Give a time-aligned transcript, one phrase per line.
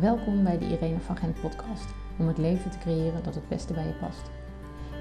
[0.00, 1.84] Welkom bij de Irene van Gent podcast,
[2.18, 4.30] om het leven te creëren dat het beste bij je past.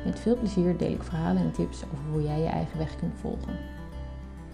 [0.05, 3.13] Met veel plezier deel ik verhalen en tips over hoe jij je eigen weg kunt
[3.21, 3.57] volgen.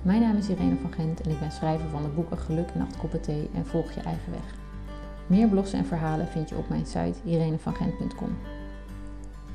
[0.01, 2.81] Mijn naam is Irene van Gent en ik ben schrijver van de boeken Geluk en
[2.81, 4.55] Acht Koppen Thee en Volg je eigen weg.
[5.27, 8.37] Meer blogs en verhalen vind je op mijn site irenevangent.com.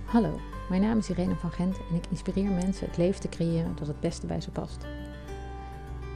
[0.04, 3.76] Hallo, mijn naam is Irene van Gent en ik inspireer mensen het leven te creëren
[3.76, 4.86] dat het beste bij ze past.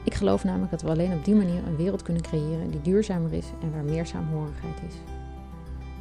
[0.03, 3.33] Ik geloof namelijk dat we alleen op die manier een wereld kunnen creëren die duurzamer
[3.33, 4.95] is en waar meer saamhorigheid is.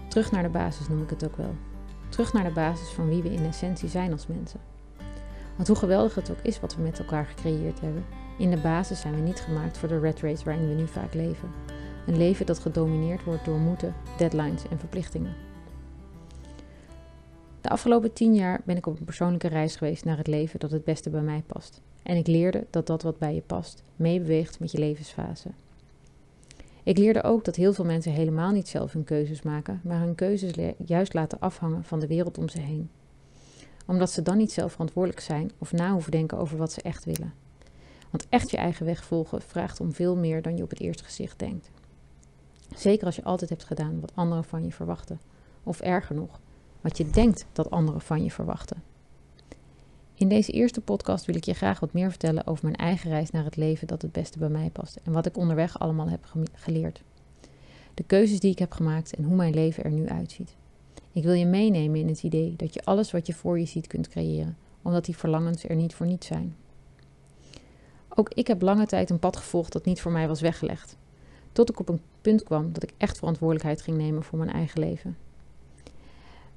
[0.08, 1.54] Terug naar de basis noem ik het ook wel.
[2.08, 4.60] Terug naar de basis van wie we in essentie zijn als mensen.
[5.56, 8.04] Want hoe geweldig het ook is wat we met elkaar gecreëerd hebben,
[8.38, 11.14] in de basis zijn we niet gemaakt voor de red race waarin we nu vaak
[11.14, 11.48] leven.
[12.06, 15.34] Een leven dat gedomineerd wordt door moeten, deadlines en verplichtingen.
[17.62, 20.70] De afgelopen tien jaar ben ik op een persoonlijke reis geweest naar het leven dat
[20.70, 21.80] het beste bij mij past.
[22.02, 25.48] En ik leerde dat dat wat bij je past meebeweegt met je levensfase.
[26.82, 30.14] Ik leerde ook dat heel veel mensen helemaal niet zelf hun keuzes maken, maar hun
[30.14, 32.90] keuzes juist laten afhangen van de wereld om ze heen.
[33.86, 37.04] Omdat ze dan niet zelf verantwoordelijk zijn of na hoeven denken over wat ze echt
[37.04, 37.32] willen.
[38.10, 41.04] Want echt je eigen weg volgen vraagt om veel meer dan je op het eerste
[41.04, 41.70] gezicht denkt.
[42.76, 45.20] Zeker als je altijd hebt gedaan wat anderen van je verwachten.
[45.62, 46.40] Of erger nog,
[46.82, 48.82] wat je denkt dat anderen van je verwachten.
[50.14, 53.30] In deze eerste podcast wil ik je graag wat meer vertellen over mijn eigen reis
[53.30, 56.32] naar het leven dat het beste bij mij past en wat ik onderweg allemaal heb
[56.52, 57.02] geleerd.
[57.94, 60.56] De keuzes die ik heb gemaakt en hoe mijn leven er nu uitziet.
[61.12, 63.86] Ik wil je meenemen in het idee dat je alles wat je voor je ziet
[63.86, 66.56] kunt creëren, omdat die verlangens er niet voor niets zijn.
[68.08, 70.96] Ook ik heb lange tijd een pad gevolgd dat niet voor mij was weggelegd,
[71.52, 74.80] tot ik op een punt kwam dat ik echt verantwoordelijkheid ging nemen voor mijn eigen
[74.80, 75.16] leven.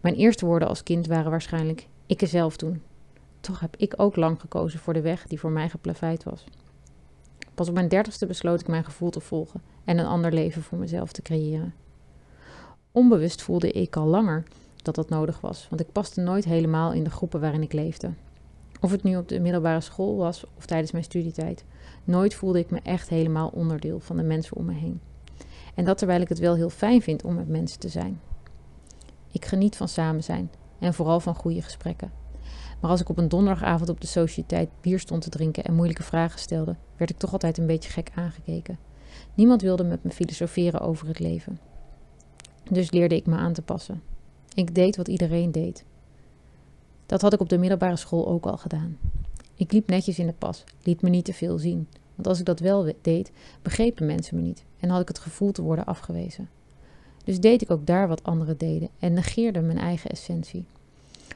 [0.05, 2.81] Mijn eerste woorden als kind waren waarschijnlijk: ik er zelf doen,
[3.39, 6.43] toch heb ik ook lang gekozen voor de weg die voor mij geplaveid was.
[7.53, 10.77] Pas op mijn dertigste besloot ik mijn gevoel te volgen en een ander leven voor
[10.77, 11.73] mezelf te creëren.
[12.91, 14.43] Onbewust voelde ik al langer
[14.75, 18.13] dat dat nodig was, want ik paste nooit helemaal in de groepen waarin ik leefde.
[18.81, 21.63] Of het nu op de middelbare school was of tijdens mijn studietijd,
[22.03, 25.01] nooit voelde ik me echt helemaal onderdeel van de mensen om me heen.
[25.75, 28.19] En dat terwijl ik het wel heel fijn vind om met mensen te zijn.
[29.35, 32.11] Ik geniet van samen zijn en vooral van goede gesprekken.
[32.81, 36.03] Maar als ik op een donderdagavond op de sociëteit bier stond te drinken en moeilijke
[36.03, 38.77] vragen stelde, werd ik toch altijd een beetje gek aangekeken.
[39.33, 41.59] Niemand wilde met me filosoferen over het leven.
[42.71, 44.01] Dus leerde ik me aan te passen.
[44.53, 45.85] Ik deed wat iedereen deed.
[47.05, 48.97] Dat had ik op de middelbare school ook al gedaan.
[49.55, 51.87] Ik liep netjes in de pas, liet me niet te veel zien.
[52.15, 53.31] Want als ik dat wel deed,
[53.61, 56.49] begrepen mensen me niet en had ik het gevoel te worden afgewezen.
[57.25, 60.65] Dus deed ik ook daar wat anderen deden en negeerde mijn eigen essentie.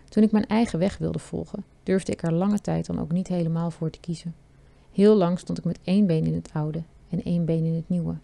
[0.10, 3.28] Toen ik mijn eigen weg wilde volgen, durfde ik er lange tijd dan ook niet
[3.28, 4.36] helemaal voor te kiezen.
[4.92, 7.90] Heel lang stond ik met één been in het oude en één been in het
[7.90, 8.16] nieuwe.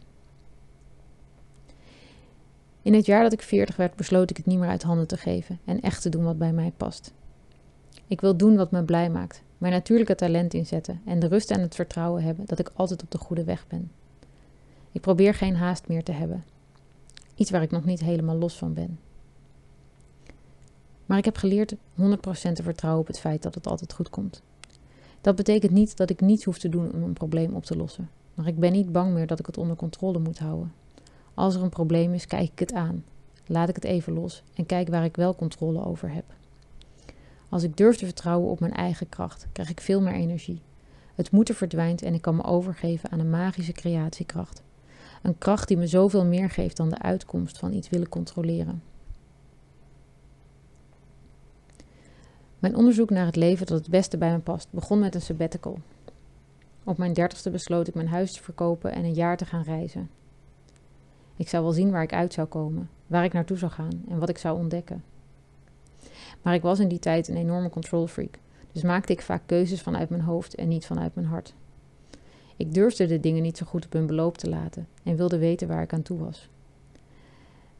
[2.81, 5.17] In het jaar dat ik veertig werd, besloot ik het niet meer uit handen te
[5.17, 7.13] geven en echt te doen wat bij mij past.
[8.07, 11.61] Ik wil doen wat me blij maakt, mijn natuurlijke talent inzetten en de rust en
[11.61, 13.91] het vertrouwen hebben dat ik altijd op de goede weg ben.
[14.91, 16.43] Ik probeer geen haast meer te hebben.
[17.35, 18.99] Iets waar ik nog niet helemaal los van ben.
[21.05, 21.77] Maar ik heb geleerd 100%
[22.53, 24.41] te vertrouwen op het feit dat het altijd goed komt.
[25.21, 28.09] Dat betekent niet dat ik niets hoef te doen om een probleem op te lossen.
[28.33, 30.73] Maar ik ben niet bang meer dat ik het onder controle moet houden.
[31.33, 33.03] Als er een probleem is, kijk ik het aan.
[33.45, 36.25] Laat ik het even los en kijk waar ik wel controle over heb.
[37.49, 40.61] Als ik durf te vertrouwen op mijn eigen kracht, krijg ik veel meer energie.
[41.15, 44.61] Het moeten verdwijnt en ik kan me overgeven aan een magische creatiekracht.
[45.25, 48.83] Een kracht die me zoveel meer geeft dan de uitkomst van iets willen controleren.
[52.59, 55.79] Mijn onderzoek naar het leven dat het beste bij me past begon met een sabbatical.
[56.83, 60.09] Op mijn dertigste besloot ik mijn huis te verkopen en een jaar te gaan reizen.
[61.35, 64.19] Ik zou wel zien waar ik uit zou komen, waar ik naartoe zou gaan en
[64.19, 65.03] wat ik zou ontdekken.
[66.41, 68.39] Maar ik was in die tijd een enorme control freak,
[68.71, 71.53] dus maakte ik vaak keuzes vanuit mijn hoofd en niet vanuit mijn hart.
[72.57, 75.67] Ik durfde de dingen niet zo goed op hun beloop te laten en wilde weten
[75.67, 76.49] waar ik aan toe was.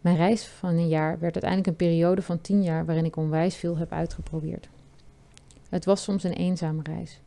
[0.02, 3.56] Mijn reis van een jaar werd uiteindelijk een periode van tien jaar waarin ik onwijs
[3.56, 4.70] veel heb uitgeprobeerd.
[5.70, 7.22] Het was soms een eenzame reis,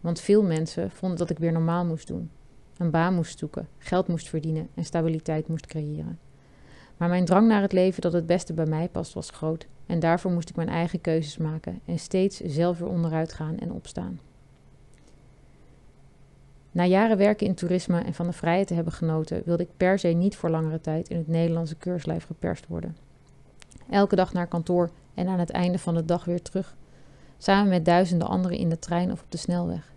[0.00, 2.30] want veel mensen vonden dat ik weer normaal moest doen.
[2.76, 6.18] Een baan moest zoeken, geld moest verdienen en stabiliteit moest creëren.
[6.96, 10.00] Maar mijn drang naar het leven dat het beste bij mij past was groot en
[10.00, 14.20] daarvoor moest ik mijn eigen keuzes maken en steeds zelf weer onderuit gaan en opstaan.
[16.72, 19.98] Na jaren werken in toerisme en van de vrijheid te hebben genoten, wilde ik per
[19.98, 22.96] se niet voor langere tijd in het Nederlandse keurslijf geperst worden.
[23.90, 26.76] Elke dag naar kantoor en aan het einde van de dag weer terug,
[27.38, 29.92] samen met duizenden anderen in de trein of op de snelweg.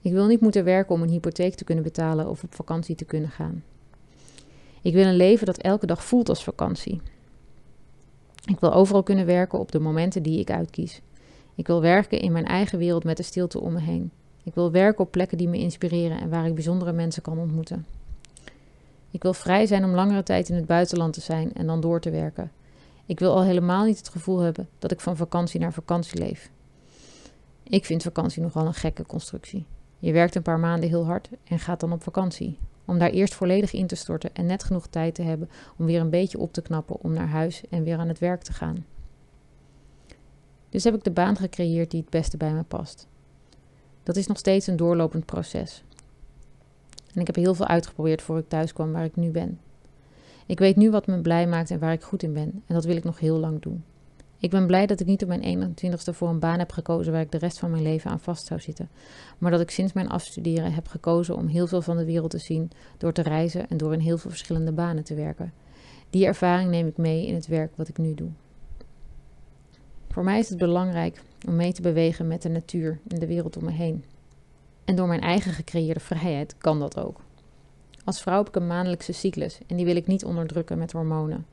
[0.00, 3.04] Ik wil niet moeten werken om een hypotheek te kunnen betalen of op vakantie te
[3.04, 3.62] kunnen gaan.
[4.82, 7.00] Ik wil een leven dat elke dag voelt als vakantie.
[8.44, 11.00] Ik wil overal kunnen werken op de momenten die ik uitkies.
[11.54, 14.10] Ik wil werken in mijn eigen wereld met de stilte om me heen.
[14.44, 17.86] Ik wil werken op plekken die me inspireren en waar ik bijzondere mensen kan ontmoeten.
[19.10, 22.00] Ik wil vrij zijn om langere tijd in het buitenland te zijn en dan door
[22.00, 22.52] te werken.
[23.06, 26.50] Ik wil al helemaal niet het gevoel hebben dat ik van vakantie naar vakantie leef.
[27.62, 29.66] Ik vind vakantie nogal een gekke constructie.
[29.98, 32.58] Je werkt een paar maanden heel hard en gaat dan op vakantie.
[32.84, 36.00] Om daar eerst volledig in te storten en net genoeg tijd te hebben om weer
[36.00, 38.84] een beetje op te knappen om naar huis en weer aan het werk te gaan.
[40.68, 43.06] Dus heb ik de baan gecreëerd die het beste bij me past.
[44.04, 45.82] Dat is nog steeds een doorlopend proces.
[47.14, 49.58] En ik heb heel veel uitgeprobeerd voor ik thuis kwam waar ik nu ben.
[50.46, 52.84] Ik weet nu wat me blij maakt en waar ik goed in ben, en dat
[52.84, 53.84] wil ik nog heel lang doen.
[54.38, 57.20] Ik ben blij dat ik niet op mijn 21ste voor een baan heb gekozen waar
[57.20, 58.88] ik de rest van mijn leven aan vast zou zitten,
[59.38, 62.38] maar dat ik sinds mijn afstuderen heb gekozen om heel veel van de wereld te
[62.38, 65.52] zien door te reizen en door in heel veel verschillende banen te werken.
[66.10, 68.28] Die ervaring neem ik mee in het werk wat ik nu doe.
[70.10, 73.56] Voor mij is het belangrijk om mee te bewegen met de natuur en de wereld
[73.56, 74.04] om me heen.
[74.84, 77.20] En door mijn eigen gecreëerde vrijheid kan dat ook.
[78.04, 81.46] Als vrouw heb ik een maandelijkse cyclus en die wil ik niet onderdrukken met hormonen.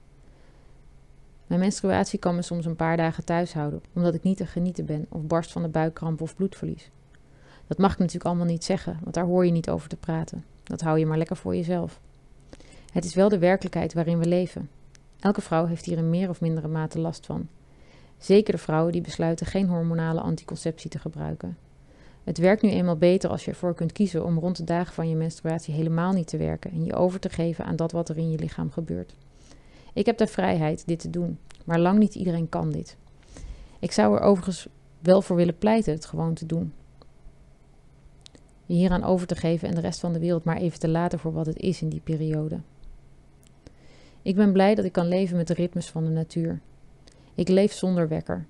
[1.48, 4.86] Mijn menstruatie kan me soms een paar dagen thuis houden, omdat ik niet te genieten
[4.86, 6.90] ben of barst van de buikkramp of bloedverlies.
[7.68, 10.44] Dat mag ik natuurlijk allemaal niet zeggen, want daar hoor je niet over te praten.
[10.64, 12.00] Dat hou je maar lekker voor jezelf.
[12.92, 14.70] Het is wel de werkelijkheid waarin we leven.
[15.20, 17.48] Elke vrouw heeft hier in meer of mindere mate last van.
[18.22, 21.58] Zeker de vrouwen die besluiten geen hormonale anticonceptie te gebruiken.
[22.24, 25.10] Het werkt nu eenmaal beter als je ervoor kunt kiezen om rond de dagen van
[25.10, 28.18] je menstruatie helemaal niet te werken en je over te geven aan dat wat er
[28.18, 29.16] in je lichaam gebeurt.
[29.94, 32.98] Ik heb de vrijheid dit te doen, maar lang niet iedereen kan dit.
[33.80, 34.68] Ik zou er overigens
[35.00, 36.74] wel voor willen pleiten het gewoon te doen.
[38.66, 41.20] Je hieraan over te geven en de rest van de wereld maar even te laten
[41.20, 42.60] voor wat het is in die periode.
[44.22, 46.62] Ik ben blij dat ik kan leven met de ritmes van de natuur.
[47.36, 48.46] Ik leef zonder wekker.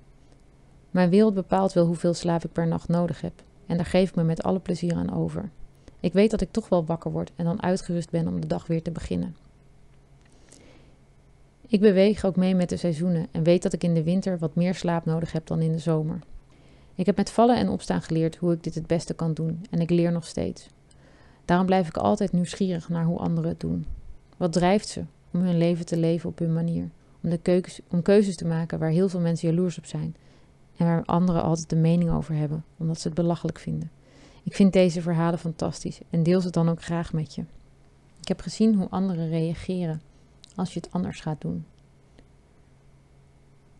[0.90, 4.14] Mijn wereld bepaalt wel hoeveel slaap ik per nacht nodig heb, en daar geef ik
[4.14, 5.50] me met alle plezier aan over.
[6.00, 8.66] Ik weet dat ik toch wel wakker word en dan uitgerust ben om de dag
[8.66, 9.36] weer te beginnen.
[11.66, 14.54] Ik beweeg ook mee met de seizoenen en weet dat ik in de winter wat
[14.54, 16.18] meer slaap nodig heb dan in de zomer.
[16.94, 19.80] Ik heb met vallen en opstaan geleerd hoe ik dit het beste kan doen en
[19.80, 20.68] ik leer nog steeds.
[21.44, 23.86] Daarom blijf ik altijd nieuwsgierig naar hoe anderen het doen.
[24.36, 26.90] Wat drijft ze om hun leven te leven op hun manier?
[27.22, 30.16] Om, de keuzes, om keuzes te maken waar heel veel mensen jaloers op zijn
[30.76, 33.90] en waar anderen altijd de mening over hebben, omdat ze het belachelijk vinden.
[34.42, 37.44] Ik vind deze verhalen fantastisch en deel ze dan ook graag met je.
[38.20, 40.02] Ik heb gezien hoe anderen reageren
[40.54, 41.66] als je het anders gaat doen.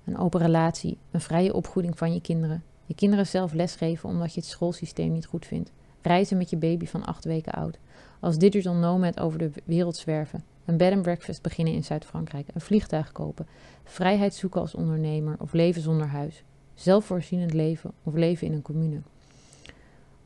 [0.05, 4.41] Een open relatie, een vrije opvoeding van je kinderen, je kinderen zelf lesgeven omdat je
[4.41, 5.73] het schoolsysteem niet goed vindt,
[6.03, 7.79] reizen met je baby van acht weken oud,
[8.21, 12.61] als digital nomad over de wereld zwerven, een bed and breakfast beginnen in Zuid-Frankrijk, een
[12.61, 13.47] vliegtuig kopen,
[13.85, 16.45] vrijheid zoeken als ondernemer of leven zonder huis,
[16.75, 19.01] zelfvoorzienend leven of leven in een commune.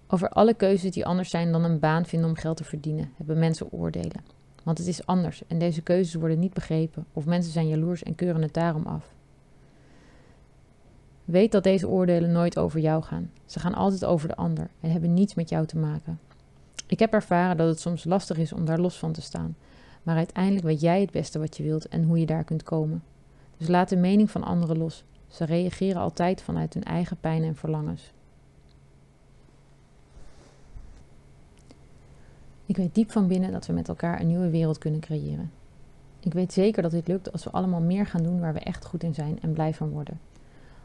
[0.07, 3.39] Over alle keuzes die anders zijn dan een baan vinden om geld te verdienen, hebben
[3.39, 4.25] mensen oordelen.
[4.63, 8.15] Want het is anders en deze keuzes worden niet begrepen of mensen zijn jaloers en
[8.15, 9.15] keuren het daarom af.
[11.25, 13.31] Weet dat deze oordelen nooit over jou gaan.
[13.45, 16.19] Ze gaan altijd over de ander en hebben niets met jou te maken.
[16.87, 19.57] Ik heb ervaren dat het soms lastig is om daar los van te staan,
[20.07, 23.03] maar uiteindelijk weet jij het beste wat je wilt en hoe je daar kunt komen.
[23.57, 25.05] Dus laat de mening van anderen los.
[25.29, 28.13] Ze reageren altijd vanuit hun eigen pijn en verlangens.
[32.67, 35.51] Ik weet diep van binnen dat we met elkaar een nieuwe wereld kunnen creëren.
[36.21, 38.85] Ik weet zeker dat dit lukt als we allemaal meer gaan doen waar we echt
[38.85, 40.21] goed in zijn en blij van worden.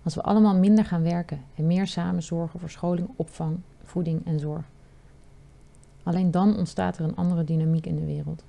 [0.04, 4.40] Als we allemaal minder gaan werken en meer samen zorgen voor scholing, opvang, voeding en
[4.40, 4.66] zorg.
[6.04, 8.44] Alleen dan ontstaat er een andere dynamiek in de wereld.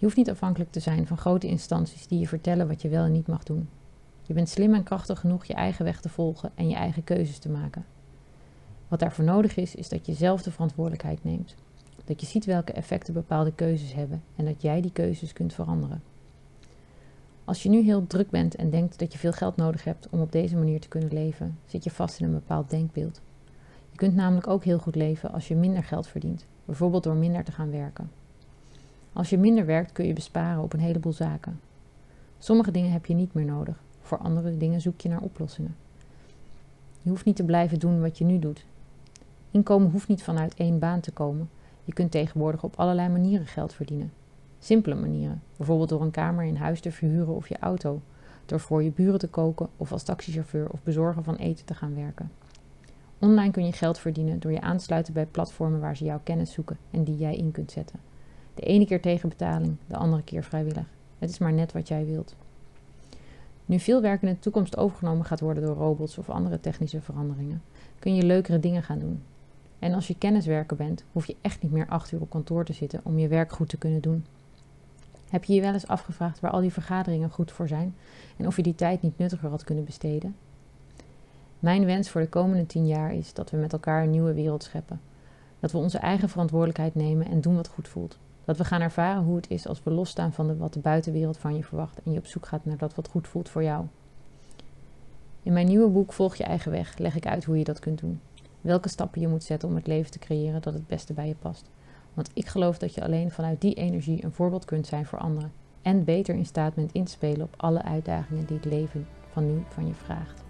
[0.00, 3.04] Je hoeft niet afhankelijk te zijn van grote instanties die je vertellen wat je wel
[3.04, 3.68] en niet mag doen.
[4.22, 7.38] Je bent slim en krachtig genoeg je eigen weg te volgen en je eigen keuzes
[7.38, 7.84] te maken.
[8.88, 11.54] Wat daarvoor nodig is, is dat je zelf de verantwoordelijkheid neemt.
[12.04, 16.02] Dat je ziet welke effecten bepaalde keuzes hebben en dat jij die keuzes kunt veranderen.
[17.44, 20.20] Als je nu heel druk bent en denkt dat je veel geld nodig hebt om
[20.20, 23.20] op deze manier te kunnen leven, zit je vast in een bepaald denkbeeld.
[23.90, 27.44] Je kunt namelijk ook heel goed leven als je minder geld verdient, bijvoorbeeld door minder
[27.44, 28.19] te gaan werken.
[29.12, 31.60] Als je minder werkt kun je besparen op een heleboel zaken.
[32.38, 35.76] Sommige dingen heb je niet meer nodig, voor andere dingen zoek je naar oplossingen.
[37.02, 38.64] Je hoeft niet te blijven doen wat je nu doet.
[39.50, 41.50] Inkomen hoeft niet vanuit één baan te komen.
[41.84, 44.12] Je kunt tegenwoordig op allerlei manieren geld verdienen.
[44.58, 48.00] Simpele manieren, bijvoorbeeld door een kamer in huis te verhuren of je auto,
[48.46, 51.94] door voor je buren te koken of als taxichauffeur of bezorger van eten te gaan
[51.94, 52.30] werken.
[53.18, 56.78] Online kun je geld verdienen door je aansluiten bij platformen waar ze jouw kennis zoeken
[56.90, 58.09] en die jij in kunt zetten.
[58.54, 60.86] De ene keer tegen betaling, de andere keer vrijwillig.
[61.18, 62.34] Het is maar net wat jij wilt.
[63.66, 67.62] Nu veel werk in de toekomst overgenomen gaat worden door robots of andere technische veranderingen,
[67.98, 69.22] kun je leukere dingen gaan doen.
[69.78, 72.72] En als je kenniswerker bent, hoef je echt niet meer acht uur op kantoor te
[72.72, 74.24] zitten om je werk goed te kunnen doen.
[75.30, 77.94] Heb je je wel eens afgevraagd waar al die vergaderingen goed voor zijn
[78.36, 80.36] en of je die tijd niet nuttiger had kunnen besteden?
[81.58, 84.62] Mijn wens voor de komende tien jaar is dat we met elkaar een nieuwe wereld
[84.62, 85.00] scheppen.
[85.60, 88.18] Dat we onze eigen verantwoordelijkheid nemen en doen wat goed voelt.
[88.50, 91.56] Dat we gaan ervaren hoe het is als we losstaan van wat de buitenwereld van
[91.56, 93.84] je verwacht en je op zoek gaat naar dat wat goed voelt voor jou.
[95.42, 97.98] In mijn nieuwe boek Volg je eigen weg leg ik uit hoe je dat kunt
[97.98, 98.20] doen.
[98.60, 101.34] Welke stappen je moet zetten om het leven te creëren dat het beste bij je
[101.34, 101.70] past.
[102.14, 105.52] Want ik geloof dat je alleen vanuit die energie een voorbeeld kunt zijn voor anderen.
[105.82, 109.46] En beter in staat bent in te spelen op alle uitdagingen die het leven van
[109.46, 110.44] nu van je vraagt.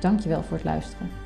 [0.00, 1.25] Dankjewel voor het luisteren.